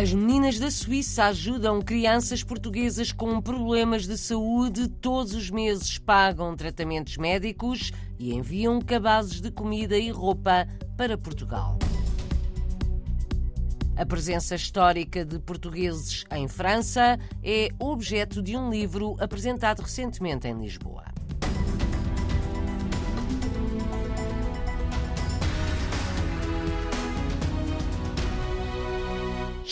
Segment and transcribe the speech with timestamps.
[0.00, 4.88] As meninas da Suíça ajudam crianças portuguesas com problemas de saúde.
[4.88, 10.66] Todos os meses pagam tratamentos médicos e enviam cabazes de comida e roupa
[10.96, 11.78] para Portugal.
[13.94, 20.58] A presença histórica de portugueses em França é objeto de um livro apresentado recentemente em
[20.58, 21.09] Lisboa.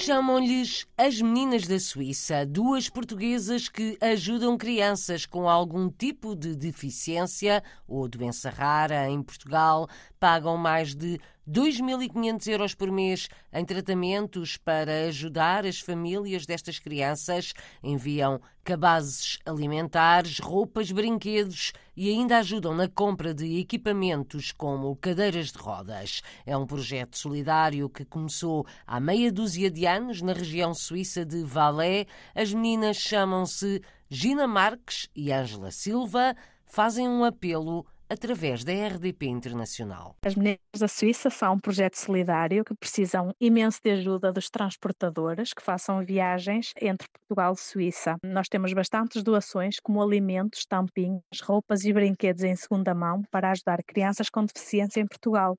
[0.09, 7.63] Chamam-lhes as Meninas da Suíça, duas portuguesas que ajudam crianças com algum tipo de deficiência
[7.87, 9.87] ou doença rara em Portugal,
[10.19, 17.55] pagam mais de 2.500 euros por mês em tratamentos para ajudar as famílias destas crianças,
[17.83, 25.59] enviam cabazes alimentares, roupas, brinquedos e ainda ajudam na compra de equipamentos como cadeiras de
[25.59, 26.23] rodas.
[26.45, 31.43] É um projeto solidário que começou há meia dúzia de anos na região suíça de
[31.45, 32.05] Valais.
[32.35, 40.17] As meninas chamam-se Gina Marques e Ângela Silva, fazem um apelo através da RDP Internacional.
[40.25, 45.53] As Meninas da Suíça são um projeto solidário que precisam imenso de ajuda dos transportadores
[45.53, 48.17] que façam viagens entre Portugal e Suíça.
[48.25, 53.83] Nós temos bastantes doações, como alimentos, tampinhos, roupas e brinquedos em segunda mão para ajudar
[53.87, 55.57] crianças com deficiência em Portugal.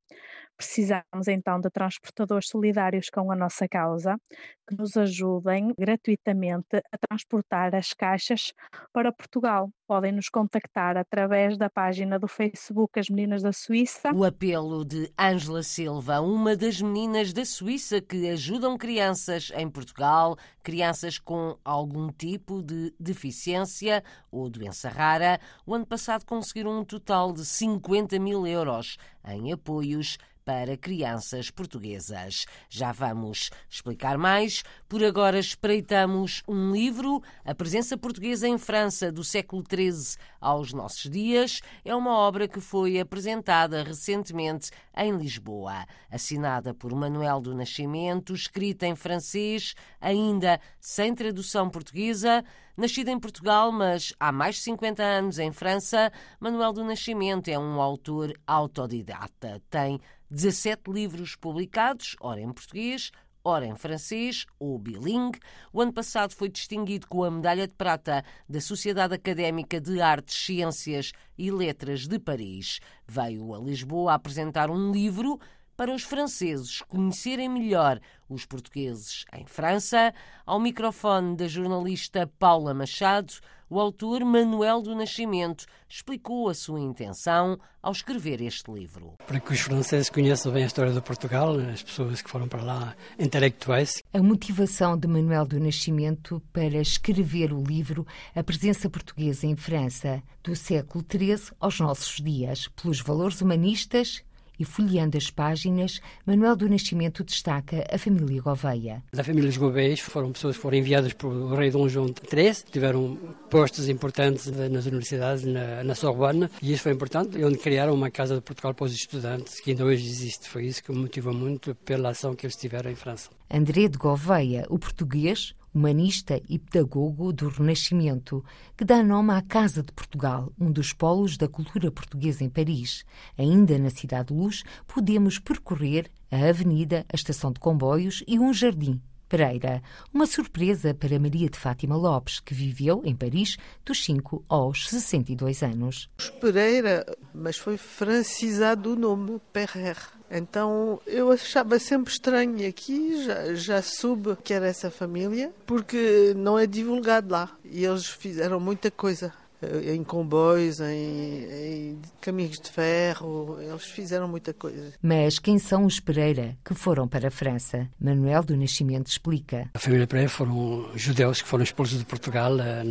[0.60, 4.20] Precisamos então de transportadores solidários com a nossa causa,
[4.68, 8.52] que nos ajudem gratuitamente a transportar as caixas
[8.92, 9.70] para Portugal.
[9.88, 14.12] Podem nos contactar através da página do Facebook As Meninas da Suíça.
[14.14, 20.36] O apelo de Ângela Silva, uma das meninas da Suíça que ajudam crianças em Portugal,
[20.70, 25.40] crianças com algum tipo de deficiência ou doença rara.
[25.66, 28.98] O ano passado conseguiram um total de 50 mil euros
[29.28, 32.48] em apoios para crianças portuguesas.
[32.72, 34.64] Já vamos explicar mais.
[34.88, 41.08] Por agora espreitamos um livro, A Presença Portuguesa em França, do século XIII aos nossos
[41.08, 41.62] dias.
[41.86, 48.88] É uma obra que foi apresentada recentemente em Lisboa, assinada por Manuel do Nascimento, escrita
[48.88, 52.44] em francês, ainda sem tradução portuguesa.
[52.76, 57.60] Nascido em Portugal, mas há mais de 50 anos em França, Manuel do Nascimento é
[57.60, 59.62] um autor autodidata.
[59.70, 60.00] Tem
[60.30, 63.12] 17 livros publicados, ora em português,
[63.44, 65.40] ora em francês ou bilingue.
[65.74, 70.36] O ano passado foi distinguido com a Medalha de Prata da Sociedade Académica de Artes,
[70.46, 72.80] Ciências e Letras de Paris.
[73.08, 75.40] Veio a Lisboa apresentar um livro
[75.80, 80.14] para os franceses conhecerem melhor os portugueses em França.
[80.46, 83.36] Ao microfone da jornalista Paula Machado,
[83.70, 89.14] o autor Manuel do Nascimento explicou a sua intenção ao escrever este livro.
[89.26, 92.62] Para que os franceses conheçam bem a história de Portugal, as pessoas que foram para
[92.62, 94.04] lá, intelectuais.
[94.12, 100.22] A motivação de Manuel do Nascimento para escrever o livro A Presença Portuguesa em França,
[100.44, 104.26] do século XIII aos nossos dias, pelos valores humanistas
[104.60, 109.04] e folheando as páginas, Manuel do Nascimento destaca a família Gouveia.
[109.18, 113.18] A família Gouveia foram pessoas que foram enviadas pelo rei Dom João III, tiveram
[113.50, 118.36] postos importantes nas universidades, na, na Sorbonne, e isso foi importante, onde criaram uma casa
[118.36, 120.50] de Portugal para os estudantes, que ainda hoje existe.
[120.50, 123.30] Foi isso que me motivou muito pela ação que eles tiveram em França.
[123.50, 128.44] André de Gouveia, o português, humanista e pedagogo do Renascimento,
[128.78, 133.04] que dá nome à Casa de Portugal, um dos polos da cultura portuguesa em Paris.
[133.38, 138.54] Ainda na Cidade de Luz, podemos percorrer a avenida, a estação de comboios e um
[138.54, 139.02] jardim.
[139.30, 144.90] Pereira, uma surpresa para Maria de Fátima Lopes, que viveu em Paris dos 5 aos
[144.90, 146.10] 62 anos.
[146.42, 149.98] Pereira, mas foi francisado o nome, Perrer.
[150.32, 156.58] Então eu achava sempre estranho aqui, já, já soube que era essa família, porque não
[156.58, 157.56] é divulgado lá.
[157.64, 159.32] E eles fizeram muita coisa
[159.62, 164.94] em comboios, em, em, caminhos de ferro, eles fizeram muita coisa.
[165.02, 167.90] Mas quem são os Pereira que foram para a França?
[168.00, 169.70] Manuel do Nascimento explica.
[169.74, 172.84] A família Pereira foram judeus que foram expulsos de Portugal eh,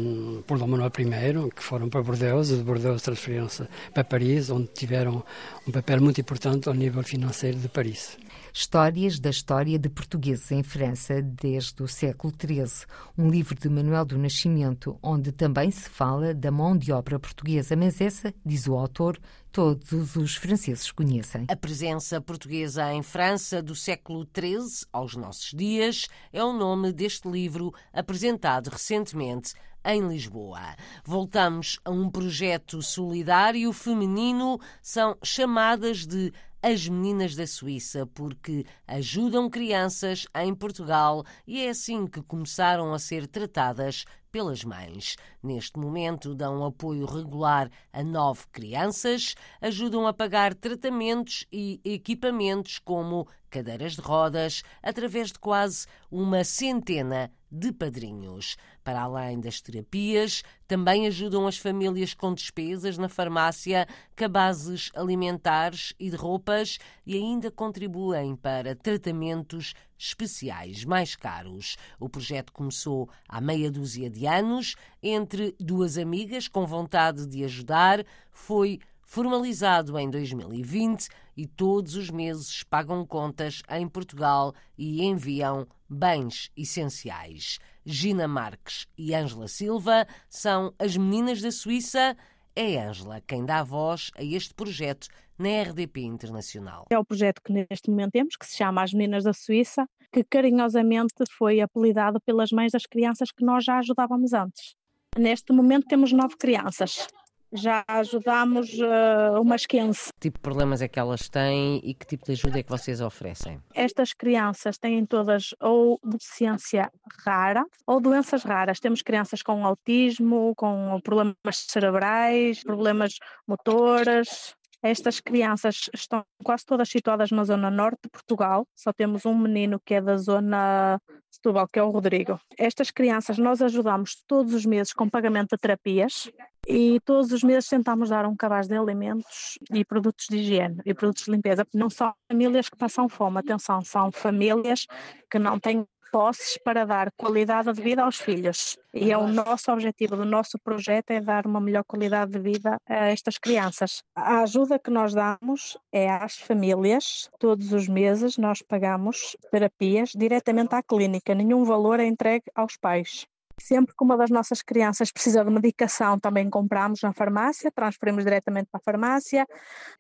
[0.47, 4.69] por Dom Manuel I, que foram para Bordeaux, e de Bordeaux transferiram-se para Paris, onde
[4.69, 5.25] tiveram
[5.67, 8.17] um papel muito importante ao nível financeiro de Paris.
[8.53, 12.87] Histórias da História de Portugueses em França desde o século XIII,
[13.17, 17.77] um livro de Manuel do Nascimento, onde também se fala da mão de obra portuguesa,
[17.77, 19.17] mas essa, diz o autor,
[19.53, 21.45] todos os franceses conhecem.
[21.47, 27.29] A presença portuguesa em França do século XIII aos nossos dias é o nome deste
[27.29, 30.75] livro apresentado recentemente em Lisboa.
[31.05, 39.49] Voltamos a um projeto solidário feminino, são chamadas de as Meninas da Suíça, porque ajudam
[39.49, 45.17] crianças em Portugal e é assim que começaram a ser tratadas pelas mães.
[45.43, 53.27] Neste momento, dão apoio regular a nove crianças, ajudam a pagar tratamentos e equipamentos como
[53.51, 58.57] cadeiras de rodas, através de quase uma centena de padrinhos.
[58.85, 66.11] Para além das terapias, também ajudam as famílias com despesas na farmácia, cabazes alimentares e
[66.11, 71.77] de roupas e ainda contribuem para tratamentos especiais mais caros.
[71.99, 78.05] O projeto começou há meia dúzia de anos, entre duas amigas com vontade de ajudar,
[78.31, 86.51] foi formalizado em 2020 e todos os meses pagam contas em Portugal e enviam bens
[86.55, 87.59] essenciais.
[87.87, 92.15] Gina Marques e Ângela Silva são as meninas da Suíça.
[92.61, 95.07] É Ângela quem dá voz a este projeto
[95.39, 96.87] na RDP Internacional.
[96.91, 100.25] É o projeto que neste momento temos, que se chama As Meninas da Suíça, que
[100.25, 104.75] carinhosamente foi apelidado pelas mães das crianças que nós já ajudávamos antes.
[105.17, 107.07] Neste momento temos nove crianças
[107.53, 110.13] já ajudámos uh, umas 15.
[110.13, 112.71] Que tipo de problemas é que elas têm e que tipo de ajuda é que
[112.71, 113.61] vocês oferecem?
[113.75, 116.91] Estas crianças têm todas ou deficiência
[117.25, 118.81] rara ou doenças raras.
[118.81, 123.15] Temos crianças com autismo, com problemas cerebrais, problemas
[123.47, 129.37] motores, estas crianças estão quase todas situadas na zona norte de Portugal, só temos um
[129.37, 132.41] menino que é da zona de Setúbal, que é o Rodrigo.
[132.57, 136.31] Estas crianças nós ajudamos todos os meses com pagamento de terapias
[136.69, 140.93] e todos os meses tentamos dar um cabaz de alimentos e produtos de higiene e
[140.93, 141.67] produtos de limpeza.
[141.73, 144.87] Não são famílias que passam fome, atenção, são famílias
[145.31, 148.79] que não têm posses para dar qualidade de vida aos filhos.
[148.93, 152.79] E é o nosso objetivo do nosso projeto é dar uma melhor qualidade de vida
[152.87, 154.03] a estas crianças.
[154.15, 157.31] A ajuda que nós damos é às famílias.
[157.39, 161.35] Todos os meses nós pagamos terapias diretamente à clínica.
[161.35, 163.27] Nenhum valor é entregue aos pais.
[163.61, 168.69] Sempre que uma das nossas crianças precisa de medicação, também compramos na farmácia, transferimos diretamente
[168.71, 169.47] para a farmácia.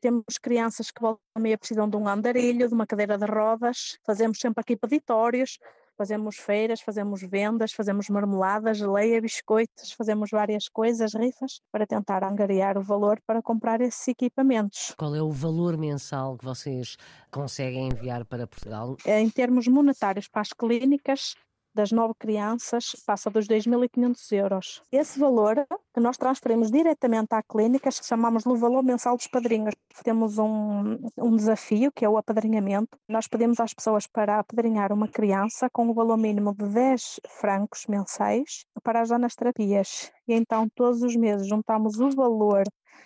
[0.00, 3.98] Temos crianças que voltam a meia precisam de um andarilho, de uma cadeira de rodas.
[4.04, 5.58] Fazemos sempre aqui peditórios,
[5.98, 12.78] fazemos feiras, fazemos vendas, fazemos marmeladas, geleia, biscoitos, fazemos várias coisas, rifas, para tentar angariar
[12.78, 14.94] o valor para comprar esses equipamentos.
[14.96, 16.96] Qual é o valor mensal que vocês
[17.30, 18.96] conseguem enviar para Portugal?
[19.04, 21.34] Em termos monetários para as clínicas,
[21.78, 24.82] das nove crianças passa dos 2.500 euros.
[24.90, 25.64] Esse valor
[25.94, 29.74] que nós transferimos diretamente à clínica, chamamos de valor mensal dos padrinhos.
[30.02, 32.98] Temos um, um desafio, que é o apadrinhamento.
[33.08, 37.86] Nós pedimos às pessoas para apadrinhar uma criança com o valor mínimo de 10 francos
[37.88, 40.10] mensais para nas terapias.
[40.28, 42.64] E então, todos os meses, juntamos o valor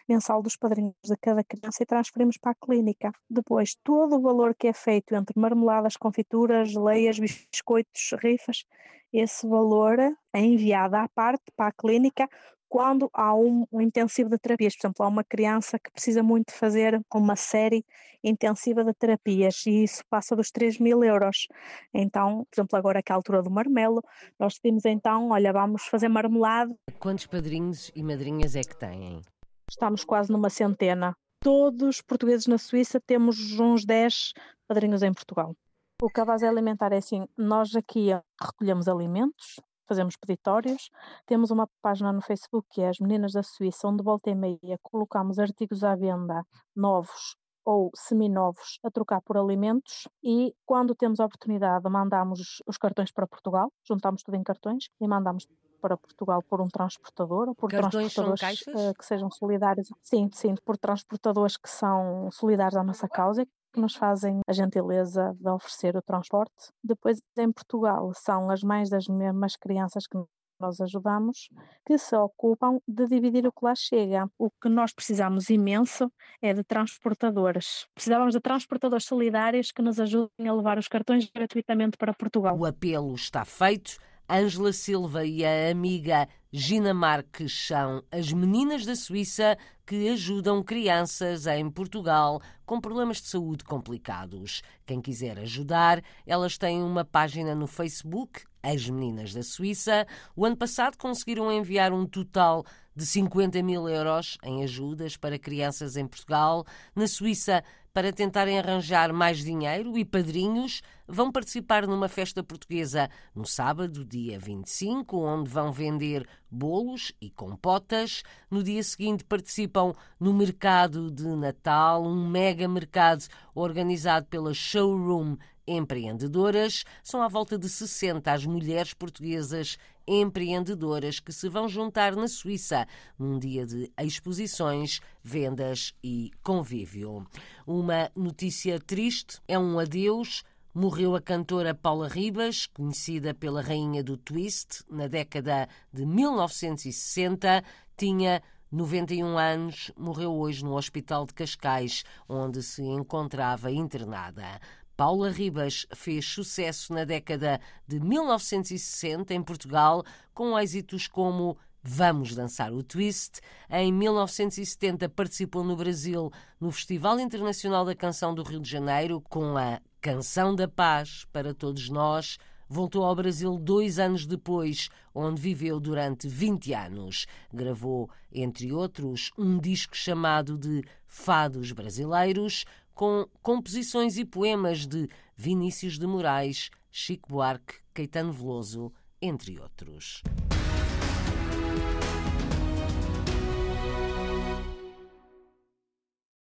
[0.08, 3.12] mensal dos padrinhos de cada criança e transferimos para a clínica.
[3.30, 8.64] Depois, todo o valor que é feito entre marmeladas, confituras, geleias, biscoitos, rifas,
[9.12, 12.28] esse valor é enviado à parte para a clínica
[12.72, 14.74] quando há um, um, intensivo de terapias.
[14.74, 17.84] Por exemplo, há uma criança que precisa muito fazer uma série
[18.24, 21.48] intensiva de terapias e isso passa dos 3 mil euros.
[21.92, 24.02] Então, por exemplo, agora que é a altura do marmelo,
[24.40, 26.74] nós decidimos então, olha, vamos fazer marmelada.
[26.98, 29.20] Quantos padrinhos e madrinhas é que têm?
[29.68, 31.14] estamos quase numa centena.
[31.40, 34.32] Todos os portugueses na Suíça temos uns 10
[34.66, 35.54] padrinhos em Portugal.
[36.00, 38.08] O cabaz alimentar é assim, nós aqui
[38.40, 40.90] recolhemos alimentos, fazemos peditórios,
[41.26, 44.78] temos uma página no Facebook que é as Meninas da Suíça, onde volta e meia
[44.82, 50.08] colocamos artigos à venda novos ou seminovos a trocar por alimentos.
[50.22, 55.06] E quando temos a oportunidade mandamos os cartões para Portugal, juntamos tudo em cartões e
[55.06, 55.46] mandamos
[55.80, 59.88] para Portugal por um transportador ou por Cartões transportadores uh, que sejam solidários.
[60.00, 65.34] Sim, sim, por transportadores que são solidários à nossa causa que nos fazem a gentileza
[65.38, 66.70] de oferecer o transporte.
[66.82, 70.18] Depois, em Portugal, são as mães das mesmas crianças que
[70.60, 71.48] nós ajudamos,
[71.84, 74.28] que se ocupam de dividir o que lá chega.
[74.38, 76.10] O que nós precisamos imenso
[76.40, 77.86] é de transportadores.
[77.94, 82.56] Precisávamos de transportadores solidários que nos ajudem a levar os cartões gratuitamente para Portugal.
[82.56, 83.98] O apelo está feito.
[84.30, 89.56] Ângela Silva e a amiga Gina Marques são as meninas da Suíça
[89.86, 94.60] que ajudam crianças em Portugal com problemas de saúde complicados.
[94.84, 100.06] Quem quiser ajudar, elas têm uma página no Facebook, As Meninas da Suíça.
[100.36, 105.96] O ano passado conseguiram enviar um total de 50 mil euros em ajudas para crianças
[105.96, 106.66] em Portugal.
[106.94, 113.44] Na Suíça, para tentarem arranjar mais dinheiro e padrinhos, vão participar numa festa portuguesa no
[113.44, 118.22] sábado, dia 25, onde vão vender bolos e compotas.
[118.50, 126.84] No dia seguinte, participam no mercado de Natal, um mega mercado organizado pela Showroom empreendedoras.
[127.02, 129.76] São à volta de 60 as mulheres portuguesas
[130.06, 132.86] empreendedoras que se vão juntar na Suíça
[133.18, 137.26] num dia de exposições, vendas e convívio.
[137.66, 140.42] Uma notícia triste é um adeus.
[140.74, 147.62] Morreu a cantora Paula Ribas, conhecida pela rainha do twist, na década de 1960.
[147.94, 148.42] Tinha
[148.72, 154.58] 91 anos, morreu hoje no Hospital de Cascais, onde se encontrava internada.
[154.96, 162.72] Paula Ribas fez sucesso na década de 1960 em Portugal, com êxitos como Vamos Dançar
[162.72, 163.40] o Twist.
[163.68, 166.30] Em 1970 participou no Brasil
[166.60, 171.52] no Festival Internacional da Canção do Rio de Janeiro com a Canção da Paz para
[171.52, 172.38] Todos Nós.
[172.68, 177.26] Voltou ao Brasil dois anos depois, onde viveu durante 20 anos.
[177.52, 185.98] Gravou, entre outros, um disco chamado de Fados Brasileiros, com composições e poemas de Vinícius
[185.98, 190.22] de Moraes, Chico Buarque, Caetano Veloso, entre outros.